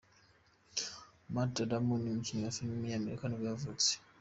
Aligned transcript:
Matt 1.33 1.53
Damon, 1.69 2.01
umukinnyi 2.09 2.43
wa 2.45 2.55
film 2.55 2.71
w’umunyamerika 2.71 3.23
nibwo 3.25 3.45
yavutse. 3.51 3.91